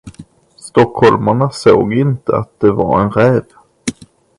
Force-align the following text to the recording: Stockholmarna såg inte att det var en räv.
Stockholmarna 0.57 1.49
såg 1.49 1.93
inte 1.93 2.35
att 2.37 2.59
det 2.59 2.71
var 2.71 3.01
en 3.01 3.11
räv. 3.11 3.43